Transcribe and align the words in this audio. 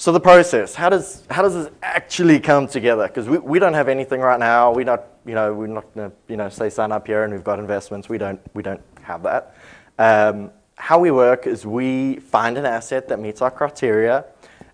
So 0.00 0.12
the 0.12 0.20
process, 0.20 0.74
how 0.74 0.88
does, 0.88 1.24
how 1.28 1.42
does 1.42 1.52
this 1.52 1.68
actually 1.82 2.40
come 2.40 2.66
together? 2.66 3.06
Because 3.06 3.28
we, 3.28 3.36
we 3.36 3.58
don't 3.58 3.74
have 3.74 3.86
anything 3.86 4.22
right 4.22 4.40
now. 4.40 4.72
We 4.72 4.82
not, 4.82 5.04
you 5.26 5.34
know, 5.34 5.52
we're 5.52 5.66
not 5.66 5.94
going 5.94 6.10
to 6.10 6.16
you 6.26 6.38
know, 6.38 6.48
say 6.48 6.70
sign 6.70 6.90
up 6.90 7.06
here 7.06 7.24
and 7.24 7.34
we've 7.34 7.44
got 7.44 7.58
investments. 7.58 8.08
We 8.08 8.16
don't, 8.16 8.40
we 8.54 8.62
don't 8.62 8.80
have 9.02 9.22
that. 9.24 9.54
Um, 9.98 10.52
how 10.76 10.98
we 10.98 11.10
work 11.10 11.46
is 11.46 11.66
we 11.66 12.16
find 12.16 12.56
an 12.56 12.64
asset 12.64 13.08
that 13.08 13.20
meets 13.20 13.42
our 13.42 13.50
criteria. 13.50 14.24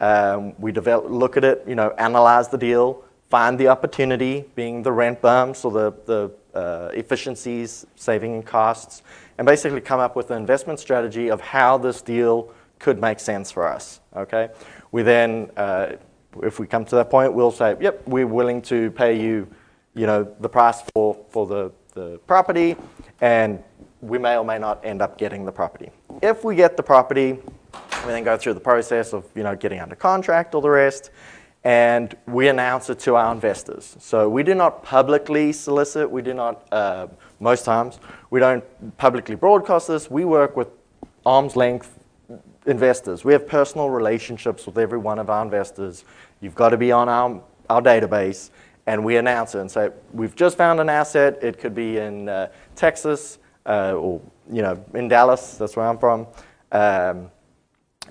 Um, 0.00 0.52
we 0.56 0.70
develop, 0.70 1.10
look 1.10 1.36
at 1.36 1.42
it, 1.42 1.64
you 1.66 1.74
know, 1.74 1.90
analyze 1.98 2.46
the 2.46 2.58
deal, 2.58 3.02
find 3.28 3.58
the 3.58 3.66
opportunity, 3.66 4.44
being 4.54 4.84
the 4.84 4.92
rent 4.92 5.20
bumps 5.20 5.64
or 5.64 5.72
the, 5.72 5.94
the 6.06 6.30
uh, 6.56 6.90
efficiencies, 6.94 7.88
saving 7.96 8.36
in 8.36 8.44
costs, 8.44 9.02
and 9.36 9.44
basically 9.44 9.80
come 9.80 9.98
up 9.98 10.14
with 10.14 10.30
an 10.30 10.36
investment 10.36 10.78
strategy 10.78 11.28
of 11.28 11.40
how 11.40 11.76
this 11.76 12.02
deal 12.02 12.54
could 12.78 13.00
make 13.00 13.20
sense 13.20 13.50
for 13.50 13.66
us. 13.66 14.00
Okay, 14.16 14.48
we 14.92 15.02
then, 15.02 15.50
uh, 15.56 15.92
if 16.42 16.58
we 16.58 16.66
come 16.66 16.84
to 16.84 16.96
that 16.96 17.10
point, 17.10 17.32
we'll 17.32 17.50
say, 17.50 17.76
yep, 17.80 18.06
we're 18.06 18.26
willing 18.26 18.62
to 18.62 18.90
pay 18.92 19.20
you, 19.20 19.46
you 19.94 20.06
know, 20.06 20.24
the 20.40 20.48
price 20.48 20.82
for, 20.94 21.16
for 21.30 21.46
the, 21.46 21.72
the 21.94 22.18
property, 22.26 22.76
and 23.20 23.62
we 24.00 24.18
may 24.18 24.36
or 24.36 24.44
may 24.44 24.58
not 24.58 24.84
end 24.84 25.02
up 25.02 25.18
getting 25.18 25.44
the 25.44 25.52
property. 25.52 25.90
If 26.22 26.44
we 26.44 26.54
get 26.54 26.76
the 26.76 26.82
property, 26.82 27.38
we 28.06 28.12
then 28.12 28.24
go 28.24 28.36
through 28.36 28.54
the 28.54 28.60
process 28.60 29.12
of, 29.12 29.26
you 29.34 29.42
know, 29.42 29.56
getting 29.56 29.80
under 29.80 29.96
contract, 29.96 30.54
all 30.54 30.60
the 30.60 30.70
rest, 30.70 31.10
and 31.64 32.16
we 32.26 32.48
announce 32.48 32.88
it 32.88 33.00
to 33.00 33.16
our 33.16 33.32
investors. 33.32 33.96
So 33.98 34.28
we 34.28 34.42
do 34.42 34.54
not 34.54 34.82
publicly 34.84 35.52
solicit, 35.52 36.08
we 36.08 36.22
do 36.22 36.32
not, 36.32 36.66
uh, 36.72 37.08
most 37.40 37.64
times, 37.64 37.98
we 38.30 38.38
don't 38.40 38.64
publicly 38.96 39.34
broadcast 39.34 39.88
this. 39.88 40.10
We 40.10 40.24
work 40.24 40.56
with 40.56 40.68
arm's 41.26 41.56
length 41.56 41.97
investors. 42.68 43.24
We 43.24 43.32
have 43.32 43.46
personal 43.46 43.90
relationships 43.90 44.66
with 44.66 44.78
every 44.78 44.98
one 44.98 45.18
of 45.18 45.30
our 45.30 45.42
investors. 45.42 46.04
You've 46.40 46.54
got 46.54 46.68
to 46.70 46.76
be 46.76 46.92
on 46.92 47.08
our, 47.08 47.42
our 47.68 47.82
database, 47.82 48.50
and 48.86 49.04
we 49.04 49.16
announce 49.16 49.54
it 49.54 49.60
and 49.60 49.70
say, 49.70 49.90
we've 50.12 50.36
just 50.36 50.56
found 50.56 50.78
an 50.80 50.88
asset. 50.88 51.38
It 51.42 51.58
could 51.58 51.74
be 51.74 51.98
in 51.98 52.28
uh, 52.28 52.48
Texas 52.76 53.38
uh, 53.66 53.92
or 53.92 54.20
you 54.50 54.62
know 54.62 54.82
in 54.94 55.08
Dallas. 55.08 55.56
That's 55.56 55.76
where 55.76 55.86
I'm 55.86 55.98
from. 55.98 56.26
Um, 56.70 57.30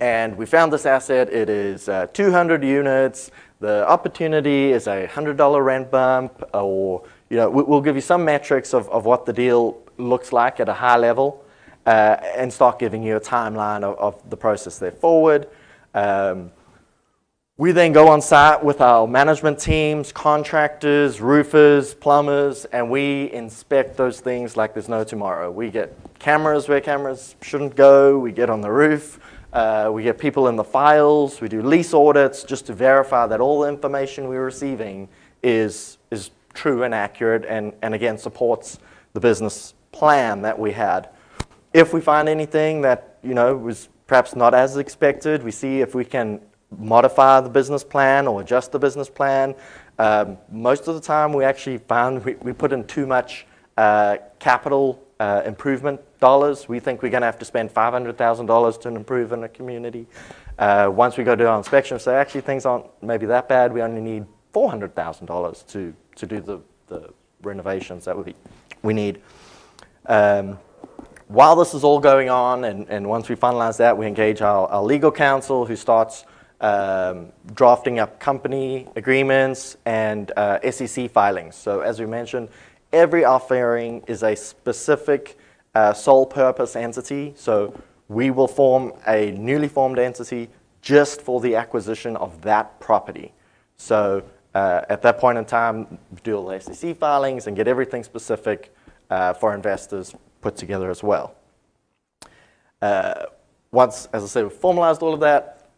and 0.00 0.36
we 0.36 0.46
found 0.46 0.72
this 0.72 0.86
asset. 0.86 1.32
It 1.32 1.48
is 1.48 1.88
uh, 1.88 2.06
200 2.12 2.64
units. 2.64 3.30
The 3.60 3.88
opportunity 3.88 4.72
is 4.72 4.88
a 4.88 5.06
$100 5.06 5.64
rent 5.64 5.90
bump, 5.90 6.42
or 6.52 7.04
you 7.30 7.36
know, 7.36 7.48
we'll 7.48 7.80
give 7.80 7.94
you 7.94 8.02
some 8.02 8.24
metrics 8.24 8.74
of, 8.74 8.88
of 8.90 9.04
what 9.04 9.26
the 9.26 9.32
deal 9.32 9.80
looks 9.96 10.32
like 10.32 10.58
at 10.58 10.68
a 10.68 10.72
high 10.72 10.96
level 10.96 11.43
uh, 11.86 12.16
and 12.36 12.52
start 12.52 12.78
giving 12.78 13.02
you 13.02 13.16
a 13.16 13.20
timeline 13.20 13.82
of, 13.82 13.98
of 13.98 14.30
the 14.30 14.36
process 14.36 14.78
there 14.78 14.90
forward. 14.90 15.48
Um, 15.94 16.50
we 17.56 17.70
then 17.70 17.92
go 17.92 18.08
on 18.08 18.20
site 18.20 18.64
with 18.64 18.80
our 18.80 19.06
management 19.06 19.60
teams, 19.60 20.10
contractors, 20.10 21.20
roofers, 21.20 21.94
plumbers, 21.94 22.64
and 22.64 22.90
we 22.90 23.30
inspect 23.30 23.96
those 23.96 24.18
things 24.18 24.56
like 24.56 24.74
there's 24.74 24.88
no 24.88 25.04
tomorrow. 25.04 25.52
We 25.52 25.70
get 25.70 25.96
cameras 26.18 26.68
where 26.68 26.80
cameras 26.80 27.36
shouldn't 27.42 27.76
go, 27.76 28.18
we 28.18 28.32
get 28.32 28.50
on 28.50 28.60
the 28.60 28.72
roof, 28.72 29.20
uh, 29.52 29.88
we 29.92 30.02
get 30.02 30.18
people 30.18 30.48
in 30.48 30.56
the 30.56 30.64
files, 30.64 31.40
we 31.40 31.48
do 31.48 31.62
lease 31.62 31.94
audits 31.94 32.42
just 32.42 32.66
to 32.66 32.72
verify 32.72 33.28
that 33.28 33.40
all 33.40 33.60
the 33.60 33.68
information 33.68 34.26
we're 34.26 34.44
receiving 34.44 35.08
is, 35.44 35.98
is 36.10 36.32
true 36.54 36.82
and 36.82 36.92
accurate 36.92 37.44
and, 37.44 37.72
and 37.82 37.94
again 37.94 38.18
supports 38.18 38.80
the 39.12 39.20
business 39.20 39.74
plan 39.92 40.42
that 40.42 40.58
we 40.58 40.72
had. 40.72 41.08
If 41.74 41.92
we 41.92 42.00
find 42.00 42.28
anything 42.28 42.82
that 42.82 43.18
you 43.24 43.34
know 43.34 43.56
was 43.56 43.88
perhaps 44.06 44.36
not 44.36 44.54
as 44.54 44.76
expected, 44.76 45.42
we 45.42 45.50
see 45.50 45.80
if 45.80 45.92
we 45.94 46.04
can 46.04 46.40
modify 46.78 47.40
the 47.40 47.50
business 47.50 47.82
plan 47.82 48.28
or 48.28 48.40
adjust 48.40 48.70
the 48.70 48.78
business 48.78 49.10
plan. 49.10 49.56
Um, 49.98 50.38
most 50.50 50.86
of 50.86 50.94
the 50.94 51.00
time, 51.00 51.32
we 51.32 51.44
actually 51.44 51.78
found 51.78 52.24
we, 52.24 52.34
we 52.34 52.52
put 52.52 52.72
in 52.72 52.84
too 52.86 53.06
much 53.06 53.46
uh, 53.76 54.18
capital 54.38 55.02
uh, 55.18 55.42
improvement 55.44 56.00
dollars. 56.20 56.68
We 56.68 56.78
think 56.78 57.02
we're 57.02 57.10
going 57.10 57.22
to 57.22 57.26
have 57.26 57.38
to 57.40 57.44
spend 57.44 57.74
$500,000 57.74 58.80
to 58.80 58.88
improve 58.88 59.32
in 59.32 59.42
a 59.44 59.48
community. 59.48 60.06
Uh, 60.58 60.90
once 60.92 61.16
we 61.16 61.24
go 61.24 61.34
do 61.34 61.46
our 61.46 61.58
inspection, 61.58 61.98
say 61.98 62.14
actually 62.14 62.42
things 62.42 62.66
aren't 62.66 62.86
maybe 63.02 63.26
that 63.26 63.48
bad. 63.48 63.72
We 63.72 63.82
only 63.82 64.00
need 64.00 64.26
$400,000 64.54 65.66
to 65.72 65.94
to 66.16 66.26
do 66.26 66.40
the, 66.40 66.60
the 66.86 67.12
renovations 67.42 68.04
that 68.04 68.16
we 68.16 68.34
we 68.82 68.94
need. 68.94 69.20
Um, 70.06 70.58
while 71.28 71.56
this 71.56 71.74
is 71.74 71.84
all 71.84 72.00
going 72.00 72.28
on, 72.28 72.64
and, 72.64 72.88
and 72.88 73.08
once 73.08 73.28
we 73.28 73.36
finalize 73.36 73.78
that, 73.78 73.96
we 73.96 74.06
engage 74.06 74.42
our, 74.42 74.66
our 74.68 74.82
legal 74.82 75.10
counsel 75.10 75.64
who 75.64 75.76
starts 75.76 76.24
um, 76.60 77.32
drafting 77.54 77.98
up 77.98 78.20
company 78.20 78.86
agreements 78.96 79.76
and 79.84 80.32
uh, 80.36 80.70
SEC 80.70 81.10
filings. 81.10 81.54
So 81.56 81.80
as 81.80 82.00
we 82.00 82.06
mentioned, 82.06 82.48
every 82.92 83.24
offering 83.24 84.02
is 84.06 84.22
a 84.22 84.34
specific 84.34 85.38
uh, 85.74 85.92
sole 85.92 86.26
purpose 86.26 86.76
entity. 86.76 87.34
So 87.36 87.78
we 88.08 88.30
will 88.30 88.48
form 88.48 88.92
a 89.06 89.32
newly 89.32 89.68
formed 89.68 89.98
entity 89.98 90.48
just 90.80 91.22
for 91.22 91.40
the 91.40 91.56
acquisition 91.56 92.16
of 92.16 92.40
that 92.42 92.78
property. 92.80 93.32
So 93.76 94.22
uh, 94.54 94.82
at 94.88 95.02
that 95.02 95.18
point 95.18 95.38
in 95.38 95.44
time, 95.44 95.98
do 96.22 96.36
all 96.36 96.46
the 96.46 96.60
SEC 96.60 96.96
filings 96.96 97.46
and 97.46 97.56
get 97.56 97.66
everything 97.66 98.04
specific 98.04 98.74
uh, 99.10 99.32
for 99.32 99.54
investors 99.54 100.14
put 100.44 100.56
together 100.56 100.90
as 100.90 101.02
well. 101.02 101.34
Uh, 102.82 103.24
once, 103.72 104.08
as 104.12 104.22
I 104.22 104.26
said, 104.26 104.42
we've 104.42 104.52
formalized 104.52 105.00
all 105.00 105.14
of 105.14 105.20
that, 105.20 105.70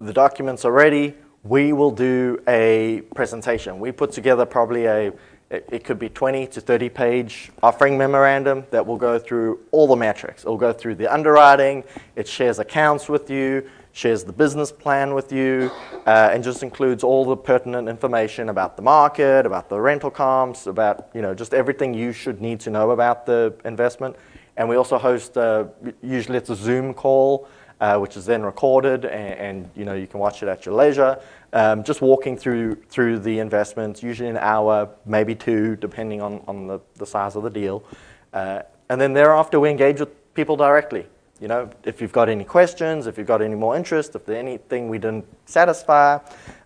the 0.00 0.12
documents 0.12 0.64
are 0.64 0.72
ready, 0.72 1.14
we 1.44 1.72
will 1.72 1.92
do 1.92 2.42
a 2.48 3.02
presentation. 3.14 3.78
We 3.78 3.92
put 3.92 4.10
together 4.10 4.44
probably 4.44 4.86
a, 4.86 5.12
it, 5.48 5.68
it 5.70 5.84
could 5.84 6.00
be 6.00 6.08
20 6.08 6.48
to 6.48 6.60
30 6.60 6.88
page 6.88 7.52
offering 7.62 7.96
memorandum 7.96 8.64
that 8.72 8.84
will 8.84 8.96
go 8.96 9.16
through 9.16 9.60
all 9.70 9.86
the 9.86 9.94
metrics. 9.94 10.42
It 10.42 10.48
will 10.48 10.56
go 10.56 10.72
through 10.72 10.96
the 10.96 11.06
underwriting, 11.06 11.84
it 12.16 12.26
shares 12.26 12.58
accounts 12.58 13.08
with 13.08 13.30
you, 13.30 13.70
shares 13.94 14.24
the 14.24 14.32
business 14.32 14.72
plan 14.72 15.14
with 15.14 15.32
you, 15.32 15.70
uh, 16.04 16.30
and 16.32 16.42
just 16.42 16.62
includes 16.62 17.04
all 17.04 17.24
the 17.24 17.36
pertinent 17.36 17.88
information 17.88 18.48
about 18.48 18.76
the 18.76 18.82
market, 18.82 19.46
about 19.46 19.68
the 19.68 19.80
rental 19.80 20.10
comps, 20.10 20.66
about 20.66 21.08
you 21.14 21.22
know 21.22 21.32
just 21.32 21.54
everything 21.54 21.94
you 21.94 22.12
should 22.12 22.40
need 22.40 22.60
to 22.60 22.70
know 22.70 22.90
about 22.90 23.24
the 23.24 23.54
investment. 23.64 24.16
And 24.56 24.68
we 24.68 24.76
also 24.76 24.98
host, 24.98 25.38
uh, 25.38 25.66
usually 26.02 26.38
it's 26.38 26.50
a 26.50 26.56
Zoom 26.56 26.92
call, 26.92 27.48
uh, 27.80 27.98
which 27.98 28.16
is 28.16 28.24
then 28.26 28.42
recorded, 28.42 29.04
and, 29.04 29.34
and, 29.34 29.70
you 29.74 29.84
know 29.84 29.94
you 29.94 30.06
can 30.06 30.20
watch 30.20 30.42
it 30.42 30.48
at 30.48 30.66
your 30.66 30.74
leisure. 30.74 31.18
Um, 31.52 31.84
just 31.84 32.02
walking 32.02 32.36
through 32.36 32.74
through 32.88 33.20
the 33.20 33.38
investments, 33.38 34.02
usually 34.02 34.28
an 34.28 34.38
hour, 34.38 34.88
maybe 35.06 35.36
two, 35.36 35.76
depending 35.76 36.20
on 36.20 36.42
on 36.48 36.66
the, 36.66 36.80
the 36.96 37.06
size 37.06 37.36
of 37.36 37.44
the 37.44 37.50
deal. 37.50 37.84
Uh, 38.32 38.62
and 38.88 39.00
then 39.00 39.12
thereafter, 39.12 39.60
we 39.60 39.70
engage 39.70 40.00
with 40.00 40.34
people 40.34 40.56
directly. 40.56 41.06
You 41.40 41.48
know, 41.48 41.70
if 41.84 42.00
you've 42.00 42.12
got 42.12 42.28
any 42.28 42.44
questions, 42.44 43.06
if 43.06 43.18
you've 43.18 43.26
got 43.26 43.42
any 43.42 43.56
more 43.56 43.76
interest, 43.76 44.14
if 44.14 44.24
there's 44.24 44.38
anything 44.38 44.88
we 44.88 44.98
didn't 44.98 45.26
satisfy, 45.46 46.18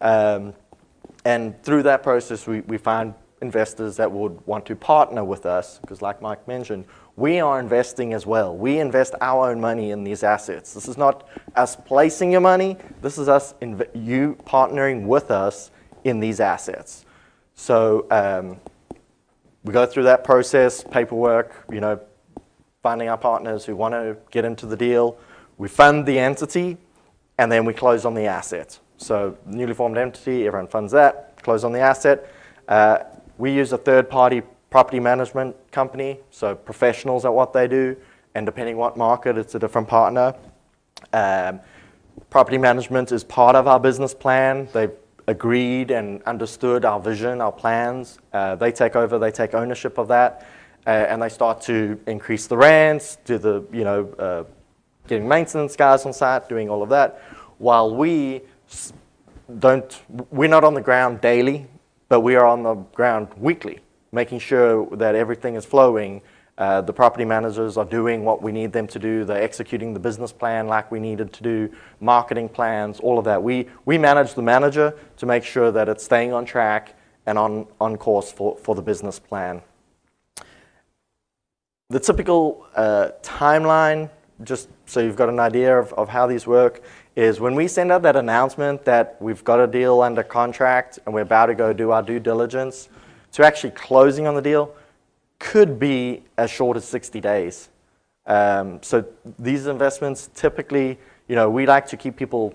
um, 0.00 0.54
and 1.24 1.62
through 1.62 1.82
that 1.84 2.02
process, 2.02 2.46
we, 2.46 2.60
we 2.62 2.78
find 2.78 3.14
investors 3.42 3.96
that 3.96 4.10
would 4.10 4.44
want 4.46 4.64
to 4.66 4.74
partner 4.74 5.22
with 5.22 5.44
us, 5.44 5.78
because 5.78 6.00
like 6.00 6.22
Mike 6.22 6.48
mentioned, 6.48 6.86
we 7.16 7.40
are 7.40 7.60
investing 7.60 8.14
as 8.14 8.26
well. 8.26 8.56
We 8.56 8.78
invest 8.78 9.14
our 9.20 9.50
own 9.50 9.60
money 9.60 9.90
in 9.90 10.02
these 10.02 10.22
assets. 10.22 10.72
This 10.72 10.88
is 10.88 10.96
not 10.96 11.28
us 11.54 11.76
placing 11.76 12.32
your 12.32 12.40
money. 12.40 12.76
This 13.02 13.18
is 13.18 13.28
us, 13.28 13.54
you 13.94 14.36
partnering 14.46 15.06
with 15.06 15.30
us 15.30 15.70
in 16.04 16.20
these 16.20 16.40
assets. 16.40 17.04
So 17.54 18.06
um, 18.10 18.58
we 19.62 19.72
go 19.72 19.86
through 19.86 20.04
that 20.04 20.24
process, 20.24 20.82
paperwork, 20.82 21.66
you 21.70 21.80
know, 21.80 22.00
finding 22.84 23.08
our 23.08 23.16
partners 23.16 23.64
who 23.64 23.74
want 23.74 23.94
to 23.94 24.14
get 24.30 24.44
into 24.44 24.66
the 24.66 24.76
deal. 24.76 25.16
We 25.56 25.68
fund 25.68 26.04
the 26.04 26.18
entity, 26.18 26.76
and 27.38 27.50
then 27.50 27.64
we 27.64 27.72
close 27.72 28.04
on 28.04 28.12
the 28.12 28.26
asset. 28.26 28.78
So 28.98 29.38
newly 29.46 29.72
formed 29.72 29.96
entity, 29.96 30.46
everyone 30.46 30.68
funds 30.68 30.92
that, 30.92 31.42
close 31.42 31.64
on 31.64 31.72
the 31.72 31.80
asset. 31.80 32.30
Uh, 32.68 32.98
we 33.38 33.50
use 33.52 33.72
a 33.72 33.78
third-party 33.78 34.42
property 34.68 35.00
management 35.00 35.56
company, 35.72 36.20
so 36.30 36.54
professionals 36.54 37.24
at 37.24 37.32
what 37.32 37.54
they 37.54 37.66
do, 37.66 37.96
and 38.34 38.44
depending 38.44 38.74
on 38.74 38.80
what 38.80 38.96
market, 38.98 39.38
it's 39.38 39.54
a 39.54 39.58
different 39.58 39.88
partner. 39.88 40.34
Um, 41.14 41.60
property 42.28 42.58
management 42.58 43.12
is 43.12 43.24
part 43.24 43.56
of 43.56 43.66
our 43.66 43.80
business 43.80 44.12
plan. 44.12 44.68
They've 44.74 44.92
agreed 45.26 45.90
and 45.90 46.22
understood 46.24 46.84
our 46.84 47.00
vision, 47.00 47.40
our 47.40 47.52
plans. 47.52 48.18
Uh, 48.30 48.56
they 48.56 48.70
take 48.70 48.94
over, 48.94 49.18
they 49.18 49.30
take 49.30 49.54
ownership 49.54 49.96
of 49.96 50.08
that 50.08 50.46
uh, 50.86 50.90
and 50.90 51.22
they 51.22 51.28
start 51.28 51.60
to 51.62 51.98
increase 52.06 52.46
the 52.46 52.56
rents, 52.56 53.18
do 53.24 53.38
the, 53.38 53.64
you 53.72 53.84
know, 53.84 54.08
uh, 54.18 54.44
getting 55.06 55.28
maintenance 55.28 55.76
guys 55.76 56.06
on 56.06 56.12
site, 56.12 56.48
doing 56.48 56.68
all 56.68 56.82
of 56.82 56.88
that, 56.88 57.22
while 57.58 57.94
we 57.94 58.42
don't, 59.58 60.02
we're 60.30 60.48
not 60.48 60.64
on 60.64 60.74
the 60.74 60.80
ground 60.80 61.20
daily, 61.20 61.66
but 62.08 62.20
we 62.20 62.36
are 62.36 62.46
on 62.46 62.62
the 62.62 62.74
ground 62.94 63.28
weekly, 63.36 63.80
making 64.12 64.38
sure 64.38 64.86
that 64.96 65.14
everything 65.14 65.56
is 65.56 65.64
flowing 65.64 66.22
Uh, 66.56 66.80
the 66.80 66.92
property 66.92 67.24
managers 67.24 67.76
are 67.76 67.88
doing 67.90 68.24
what 68.24 68.40
we 68.40 68.52
need 68.52 68.72
them 68.72 68.86
to 68.86 68.98
do. 68.98 69.24
They're 69.24 69.42
executing 69.42 69.92
the 69.92 70.00
business 70.00 70.32
plan 70.32 70.68
like 70.68 70.88
we 70.92 71.00
needed 71.00 71.32
to 71.32 71.42
do, 71.42 71.68
marketing 71.98 72.48
plans, 72.48 73.00
all 73.00 73.18
of 73.18 73.24
that. 73.24 73.42
We, 73.42 73.66
we 73.84 73.98
manage 73.98 74.34
the 74.34 74.42
manager 74.42 74.94
to 75.16 75.26
make 75.26 75.42
sure 75.42 75.72
that 75.72 75.88
it's 75.88 76.04
staying 76.04 76.32
on 76.32 76.44
track 76.44 76.94
and 77.26 77.36
on, 77.38 77.66
on 77.80 77.96
course 77.96 78.30
for, 78.30 78.56
for 78.56 78.76
the 78.76 78.82
business 78.82 79.18
plan. 79.18 79.62
The 81.90 82.00
typical 82.00 82.66
uh, 82.74 83.10
timeline, 83.22 84.08
just 84.42 84.70
so 84.86 85.00
you've 85.00 85.16
got 85.16 85.28
an 85.28 85.38
idea 85.38 85.78
of, 85.78 85.92
of 85.92 86.08
how 86.08 86.26
these 86.26 86.46
work, 86.46 86.82
is 87.14 87.40
when 87.40 87.54
we 87.54 87.68
send 87.68 87.92
out 87.92 88.00
that 88.02 88.16
announcement 88.16 88.86
that 88.86 89.20
we've 89.20 89.44
got 89.44 89.60
a 89.60 89.66
deal 89.66 90.00
under 90.00 90.22
contract 90.22 90.98
and 91.04 91.14
we're 91.14 91.20
about 91.20 91.46
to 91.46 91.54
go 91.54 91.74
do 91.74 91.90
our 91.90 92.02
due 92.02 92.18
diligence, 92.18 92.88
to 93.32 93.44
actually 93.44 93.70
closing 93.72 94.26
on 94.26 94.34
the 94.34 94.40
deal, 94.40 94.74
could 95.38 95.78
be 95.78 96.22
as 96.38 96.50
short 96.50 96.78
as 96.78 96.86
60 96.86 97.20
days. 97.20 97.68
Um, 98.24 98.82
so 98.82 99.04
these 99.38 99.66
investments 99.66 100.30
typically, 100.34 100.98
you 101.28 101.36
know, 101.36 101.50
we 101.50 101.66
like 101.66 101.86
to 101.88 101.98
keep 101.98 102.16
people 102.16 102.54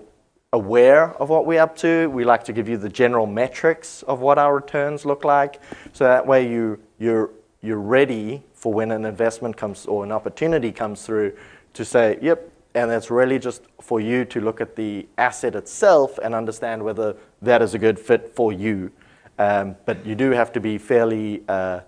aware 0.52 1.12
of 1.22 1.28
what 1.28 1.46
we're 1.46 1.62
up 1.62 1.76
to. 1.76 2.08
We 2.08 2.24
like 2.24 2.42
to 2.44 2.52
give 2.52 2.68
you 2.68 2.76
the 2.76 2.88
general 2.88 3.26
metrics 3.26 4.02
of 4.02 4.18
what 4.18 4.38
our 4.38 4.52
returns 4.52 5.04
look 5.04 5.24
like. 5.24 5.62
So 5.92 6.02
that 6.02 6.26
way 6.26 6.50
you, 6.50 6.80
you're, 6.98 7.30
you're 7.62 7.78
ready 7.78 8.42
for 8.54 8.72
when 8.72 8.90
an 8.90 9.04
investment 9.04 9.56
comes 9.56 9.86
or 9.86 10.04
an 10.04 10.12
opportunity 10.12 10.72
comes 10.72 11.04
through 11.04 11.36
to 11.74 11.84
say, 11.84 12.18
yep, 12.22 12.50
and 12.74 12.90
it's 12.90 13.10
really 13.10 13.38
just 13.38 13.62
for 13.80 14.00
you 14.00 14.24
to 14.24 14.40
look 14.40 14.60
at 14.60 14.76
the 14.76 15.06
asset 15.18 15.54
itself 15.54 16.18
and 16.22 16.34
understand 16.34 16.82
whether 16.82 17.16
that 17.42 17.62
is 17.62 17.74
a 17.74 17.78
good 17.78 17.98
fit 17.98 18.34
for 18.34 18.52
you. 18.52 18.90
Um, 19.38 19.76
but 19.86 20.04
you 20.06 20.14
do 20.14 20.30
have 20.30 20.52
to 20.52 20.60
be 20.60 20.78
fairly 20.78 21.42
uh, 21.48 21.80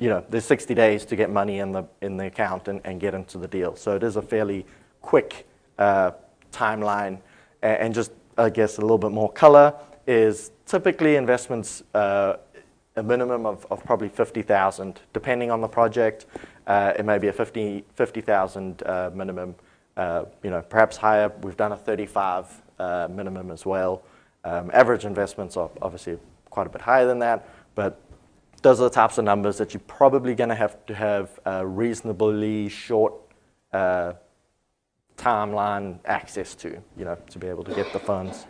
you 0.00 0.08
know, 0.08 0.24
there's 0.30 0.46
60 0.46 0.74
days 0.74 1.04
to 1.04 1.14
get 1.14 1.30
money 1.30 1.58
in 1.58 1.72
the, 1.72 1.84
in 2.00 2.16
the 2.16 2.26
account 2.26 2.68
and, 2.68 2.80
and 2.84 2.98
get 2.98 3.14
into 3.14 3.38
the 3.38 3.46
deal. 3.46 3.76
So 3.76 3.94
it 3.94 4.02
is 4.02 4.16
a 4.16 4.22
fairly 4.22 4.66
quick 5.02 5.46
uh, 5.78 6.12
timeline. 6.50 7.20
And 7.62 7.94
just, 7.94 8.10
I 8.38 8.48
guess, 8.48 8.78
a 8.78 8.80
little 8.80 8.98
bit 8.98 9.12
more 9.12 9.30
color 9.30 9.74
is 10.06 10.50
typically 10.64 11.16
investments 11.16 11.82
uh, 11.94 12.36
a 12.96 13.02
minimum 13.02 13.46
of, 13.46 13.66
of 13.70 13.84
probably 13.84 14.08
50,000, 14.08 15.00
depending 15.12 15.50
on 15.50 15.60
the 15.60 15.68
project. 15.68 16.26
Uh, 16.66 16.92
it 16.98 17.04
may 17.04 17.18
be 17.18 17.28
a 17.28 17.32
50 17.32 17.84
50,000 17.94 18.82
uh, 18.82 19.10
minimum, 19.14 19.54
uh, 19.96 20.24
you 20.42 20.50
know, 20.50 20.62
perhaps 20.62 20.96
higher. 20.96 21.32
We've 21.42 21.56
done 21.56 21.72
a 21.72 21.76
35 21.76 22.62
uh, 22.78 23.08
minimum 23.10 23.50
as 23.50 23.64
well. 23.64 24.02
Um, 24.44 24.70
average 24.72 25.04
investments 25.04 25.56
are 25.56 25.70
obviously 25.82 26.18
quite 26.48 26.66
a 26.66 26.70
bit 26.70 26.80
higher 26.80 27.06
than 27.06 27.18
that, 27.20 27.48
but 27.74 28.00
those 28.62 28.80
are 28.80 28.84
the 28.84 28.94
types 28.94 29.18
of 29.18 29.24
numbers 29.24 29.58
that 29.58 29.72
you're 29.72 29.82
probably 29.86 30.34
going 30.34 30.48
to 30.48 30.54
have 30.54 30.84
to 30.86 30.94
have 30.94 31.38
a 31.44 31.66
reasonably 31.66 32.68
short 32.68 33.14
uh, 33.72 34.14
timeline 35.16 35.98
access 36.04 36.54
to, 36.56 36.82
you 36.96 37.04
know, 37.04 37.16
to 37.30 37.38
be 37.38 37.46
able 37.46 37.64
to 37.64 37.74
get 37.74 37.92
the 37.92 37.98
funds. 37.98 38.46